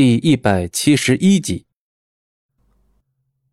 [0.00, 1.66] 第一百七十一集，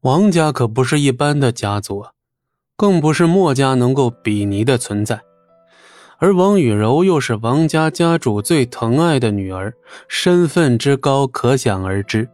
[0.02, 2.12] 王家可不是一般的家族啊，
[2.78, 5.22] 更不是墨家能够比拟的存在。
[6.20, 9.74] 而王雨柔又是王家家主最疼爱的女儿，
[10.08, 12.30] 身份之高可想而知。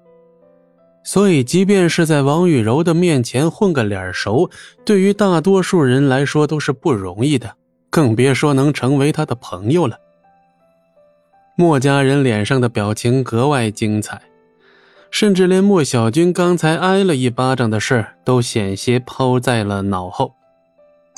[1.06, 4.52] 所以，即便是在王雨柔的面前混个脸熟，
[4.84, 7.56] 对于大多数人来说都是不容易的，
[7.90, 9.98] 更别说能成为她的朋友了。
[11.62, 14.20] 莫家人脸上的表情格外精彩，
[15.12, 20.34] 甚至连莫小军刚才挨了一巴掌的事都险些抛在了脑后。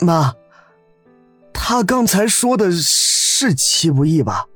[0.02, 0.34] 妈，
[1.54, 4.48] 他刚才说的是戚不义吧？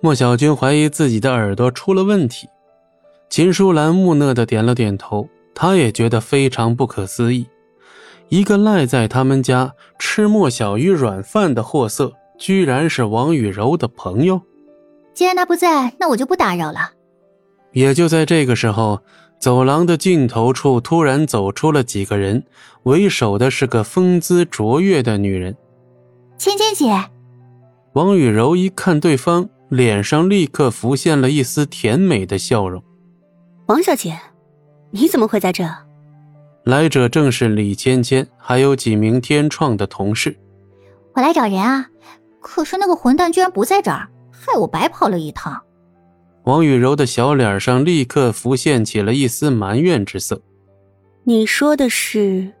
[0.00, 2.48] 莫小军怀疑自己的耳朵出了问题。
[3.30, 7.46] 秦舒兰木讷的点了点头，他也觉得非常不可思议，
[8.30, 14.42] 一个赖在他们家吃莫小鱼软饭的货色，居然是王雨柔的朋友。
[15.14, 16.90] 既然他不在，那我就不打扰了。
[17.72, 19.00] 也就在这个时候，
[19.38, 22.44] 走廊的尽头处突然走出了几个人，
[22.82, 25.56] 为首的是个风姿卓越的女人。
[26.36, 26.92] 芊芊姐，
[27.94, 32.82] 王雨柔一看对方，脸上立刻浮现了一丝甜美的笑容。
[33.66, 34.18] 王小姐，
[34.90, 35.64] 你怎么会在这？
[36.64, 40.36] 来者正是李芊芊，还有几名天创的同事。
[41.14, 41.86] 我来找人啊，
[42.40, 44.08] 可是那个混蛋居然不在这儿。
[44.44, 45.62] 害我白跑了一趟。
[46.44, 50.42] 王雨柔的小脸上立刻浮现起了一丝埋怨之色。
[51.24, 52.52] 你说的是？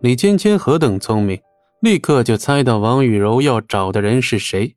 [0.00, 1.38] 李芊芊何等聪明，
[1.82, 4.74] 立刻就猜到王雨柔要找的人是谁。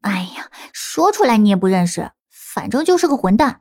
[0.00, 3.60] 哎呀，说出来你也不认识，反正就是个混蛋。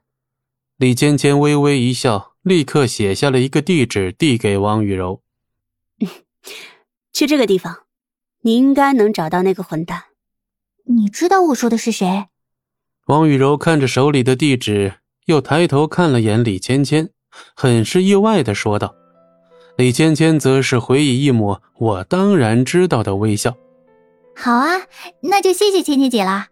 [0.77, 5.21] 李芊芊微微一笑，立刻写下了一个地址，递给王雨柔。
[7.13, 7.83] 去这个地方，
[8.41, 10.05] 你应该能找到那个混蛋。
[10.91, 12.25] 你知道我说的是谁？
[13.05, 14.93] 王雨柔看着手里的地址，
[15.27, 17.11] 又抬头看了眼李芊芊，
[17.55, 18.95] 很是意外的说道。
[19.77, 23.55] 李芊芊则是回以一抹“我当然知道”的微笑。
[24.35, 24.81] 好啊，
[25.21, 26.47] 那就谢谢芊芊姐啦。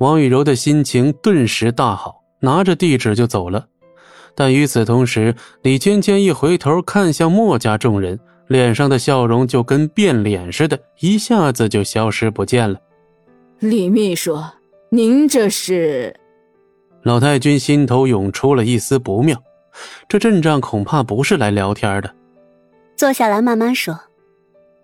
[0.00, 3.68] 王雨柔的心情顿时大好，拿着地址就走了。
[4.34, 12.78] 但与此同时，李芊芊一回头看向墨家众人，脸上的笑容就跟变脸似的，一下子就消失不见了。
[13.60, 14.36] 李秘书，
[14.90, 16.14] 您这是？
[17.04, 19.42] 老太君心头涌出了一丝不妙，
[20.06, 22.14] 这阵仗恐怕不是来聊天的。
[22.96, 23.98] 坐下来慢慢说。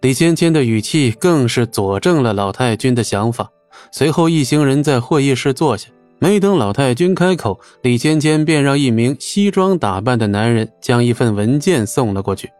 [0.00, 3.46] 李芊芊的语气更是佐证了老太君的想法。
[3.90, 12.50] 随后，一行人在会议室坐下，没等老太君开口，李芊芊便让一名西装打扮的男人将一份文件送了过去。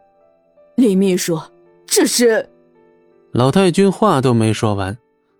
[0.75, 1.41] 李秘书，
[1.87, 2.47] 这是？
[3.31, 4.95] 老太君话都没说完。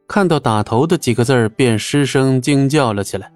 [0.07, 3.31] 看到打头的几个字便失声惊叫了起来。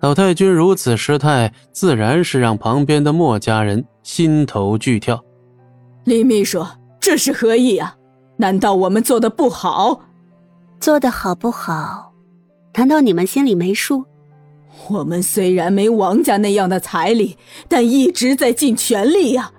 [0.00, 5.22] 老太君如此失态，自然是让旁边的墨家人心头剧跳。
[6.04, 6.64] 李秘书，
[6.98, 7.94] 这是何意啊？
[8.36, 10.00] 难道我们做的不好？
[10.80, 12.14] 做的好不好？
[12.74, 14.04] 难道你们心里没数？
[14.88, 17.36] 我们虽然没王家那样的财力，
[17.68, 19.52] 但一直在尽全力呀。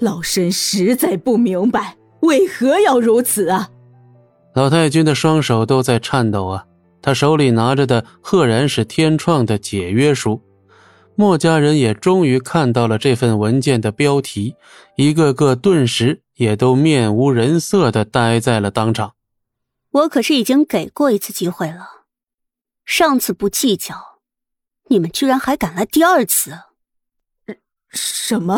[0.00, 3.70] 老身实在不明白，为何要如此啊？
[4.54, 6.66] 老太君的双手都在颤抖啊！
[7.02, 10.42] 他手里拿着的赫然是天创的解约书。
[11.14, 14.56] 墨家人也终于看到了这份文件的标题，
[14.96, 19.14] 一个个顿时也都面无人色的呆在了当场。
[19.90, 22.04] 我可是已经给过一次机会了，
[22.84, 24.20] 上次不计较，
[24.88, 26.52] 你们居然还敢来第二次？
[27.90, 28.56] 什么？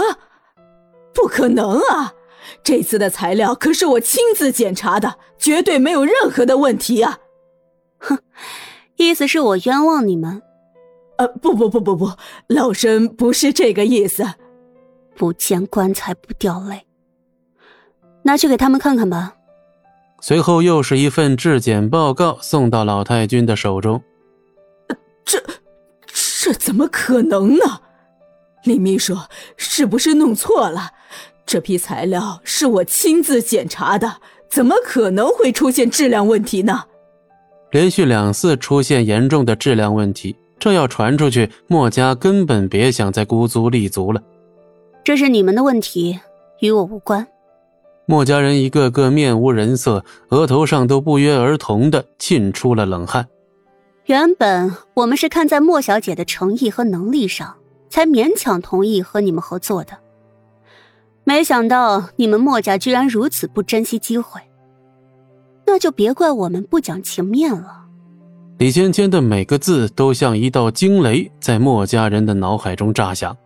[1.14, 2.12] 不可能啊！
[2.62, 7.18] 这次的材料可是我亲自检查的，绝对没有任何的问题啊！
[7.98, 8.18] 哼，
[8.96, 10.42] 意思是我冤枉你们？
[11.18, 12.10] 呃，不不不不不，
[12.48, 14.24] 老身不是这个意思。
[15.14, 16.86] 不见棺材不掉泪，
[18.22, 19.34] 拿去给他们看看吧。
[20.20, 24.02] 随后又是一份质检报告送到老太君的手中。
[25.24, 25.42] 这
[26.06, 27.80] 这怎么可能呢？
[28.64, 29.16] 李秘书
[29.56, 30.92] 是不是弄错了？
[31.44, 34.16] 这批材料是我亲自检查的，
[34.48, 36.84] 怎么可能会出现质量问题呢？
[37.70, 44.22] 连续两次出现严重的质量问题，这要传出去，墨家根本别想再孤足立足了。
[45.04, 46.20] 这是你们的问题，
[46.60, 47.26] 与我无关。
[48.06, 53.26] 墨家人一个个面无人色，额头上都不约而同的沁出了冷汗。
[54.06, 57.54] 原本我们是看在莫小姐的诚意和能力上，
[57.88, 59.96] 才勉强同意和你们合作的。
[61.24, 64.40] 没想到你们墨家居然如此不珍惜机会，
[65.66, 67.86] 那就别怪我们不讲情面了。
[68.58, 73.36] 李芊芊的每个字都像一道惊雷，在墨家人的脑海中炸响。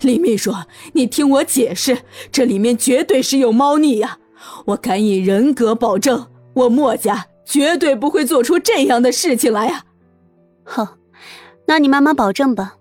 [0.00, 0.52] 李秘书，
[0.92, 1.98] 你听我解释，
[2.32, 4.18] 这里面绝对是有猫腻呀！
[4.66, 9.84] 我敢以人格保证，我墨家绝对不会做出这样的事情来呀！
[10.64, 10.96] 好，
[11.66, 12.74] 那你慢慢保证吧，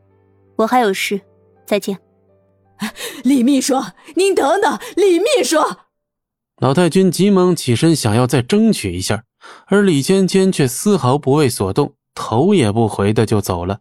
[0.55, 1.21] 我还有事，
[1.65, 1.99] 再见。
[3.23, 3.81] 李秘书，
[4.15, 5.57] 您等等，李秘书。
[6.57, 9.23] 老太君急忙起身，想要再争取一下，
[9.67, 13.79] 而李芊芊却丝毫不为所动，头也不回的就走了。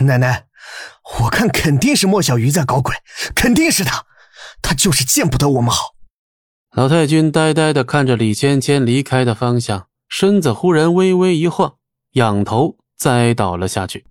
[0.00, 0.46] 奶奶。
[1.20, 2.94] 我看肯定是莫小鱼在搞鬼，
[3.34, 4.04] 肯定是他，
[4.60, 5.94] 他就是见不得我们好。
[6.76, 11.76] 老太君呆呆的看着李芊芊离开的方向，身子忽然微微一晃，
[12.12, 14.04] 仰头栽倒了下去。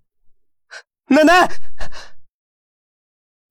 [1.10, 1.50] 奶奶，